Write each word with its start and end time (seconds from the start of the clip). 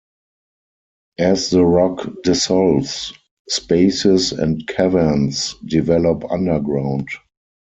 As 1.19 1.51
the 1.51 1.63
rock 1.63 2.23
dissolves, 2.23 3.13
spaces 3.47 4.31
and 4.31 4.67
caverns 4.67 5.53
develop 5.67 6.23
underground. 6.31 7.07